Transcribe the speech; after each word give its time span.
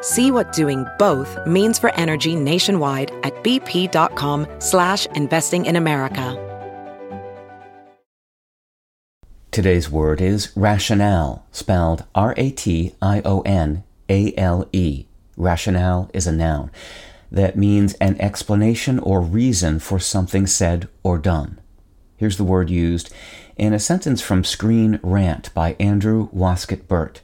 See 0.00 0.30
what 0.30 0.52
doing 0.52 0.86
both 0.98 1.38
means 1.46 1.78
for 1.78 1.94
energy 1.94 2.34
nationwide 2.34 3.10
at 3.22 3.34
bp.com 3.44 4.46
slash 4.58 5.06
investing 5.14 5.66
in 5.66 5.76
America. 5.76 6.46
Today's 9.50 9.90
word 9.90 10.20
is 10.20 10.56
rationale, 10.56 11.44
spelled 11.50 12.04
R-A-T-I-O-N-A-L-E. 12.14 12.96
Rationale 15.36 16.10
is 16.14 16.26
a 16.26 16.32
noun 16.32 16.70
that 17.32 17.56
means 17.56 17.94
an 17.94 18.20
explanation 18.20 18.98
or 19.00 19.20
reason 19.20 19.78
for 19.78 19.98
something 19.98 20.46
said 20.46 20.88
or 21.02 21.18
done. 21.18 21.60
Here's 22.16 22.36
the 22.36 22.44
word 22.44 22.70
used 22.70 23.12
in 23.56 23.72
a 23.72 23.78
sentence 23.78 24.20
from 24.20 24.44
Screen 24.44 25.00
Rant 25.02 25.52
by 25.54 25.74
Andrew 25.80 26.28
Waskett-Burt. 26.30 27.22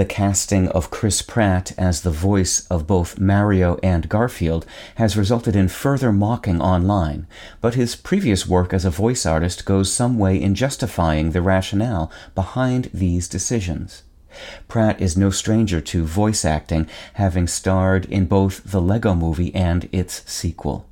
The 0.00 0.06
casting 0.06 0.66
of 0.68 0.88
Chris 0.88 1.20
Pratt 1.20 1.72
as 1.76 2.00
the 2.00 2.10
voice 2.10 2.66
of 2.68 2.86
both 2.86 3.18
Mario 3.20 3.78
and 3.82 4.08
Garfield 4.08 4.64
has 4.94 5.14
resulted 5.14 5.54
in 5.54 5.68
further 5.68 6.10
mocking 6.10 6.58
online, 6.58 7.26
but 7.60 7.74
his 7.74 7.96
previous 7.96 8.46
work 8.46 8.72
as 8.72 8.86
a 8.86 8.90
voice 8.90 9.26
artist 9.26 9.66
goes 9.66 9.92
some 9.92 10.18
way 10.18 10.40
in 10.40 10.54
justifying 10.54 11.32
the 11.32 11.42
rationale 11.42 12.10
behind 12.34 12.88
these 12.94 13.28
decisions. 13.28 14.02
Pratt 14.68 14.98
is 15.02 15.18
no 15.18 15.28
stranger 15.28 15.82
to 15.82 16.06
voice 16.06 16.46
acting, 16.46 16.88
having 17.12 17.46
starred 17.46 18.06
in 18.06 18.24
both 18.24 18.62
the 18.64 18.80
Lego 18.80 19.14
movie 19.14 19.54
and 19.54 19.86
its 19.92 20.22
sequel. 20.32 20.88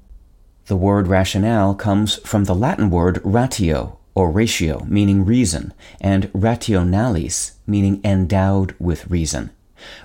The 0.67 0.77
word 0.77 1.07
rationale 1.07 1.75
comes 1.75 2.17
from 2.27 2.45
the 2.45 2.55
Latin 2.55 2.91
word 2.91 3.23
ratio, 3.25 3.99
or 4.19 4.33
ratio, 4.33 4.85
meaning 4.89 5.25
reason, 5.25 5.73
and 6.01 6.29
rationalis, 6.35 7.53
meaning 7.69 8.01
endowed 8.05 8.75
with 8.81 9.09
reason. 9.09 9.51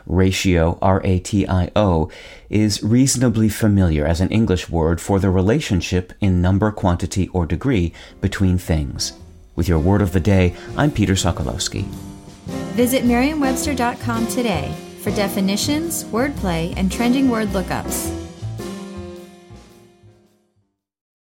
Ratio, 0.05 0.77
R 0.83 1.01
A 1.03 1.17
T 1.17 1.47
I 1.47 1.71
O, 1.75 2.11
is 2.47 2.83
reasonably 2.83 3.49
familiar 3.49 4.05
as 4.05 4.21
an 4.21 4.29
English 4.29 4.69
word 4.69 5.01
for 5.01 5.19
the 5.19 5.31
relationship 5.31 6.13
in 6.21 6.43
number, 6.43 6.71
quantity, 6.71 7.27
or 7.29 7.47
degree 7.47 7.91
between 8.21 8.59
things. 8.59 9.13
With 9.55 9.67
your 9.67 9.79
word 9.79 10.03
of 10.03 10.13
the 10.13 10.19
day, 10.19 10.55
I'm 10.77 10.91
Peter 10.91 11.13
Sokolowski. 11.13 11.85
Visit 12.75 13.05
Merriam-Webster.com 13.05 14.27
today 14.27 14.71
for 15.01 15.09
definitions, 15.11 16.03
wordplay, 16.05 16.71
and 16.77 16.91
trending 16.91 17.29
word 17.29 17.47
lookups. 17.49 18.12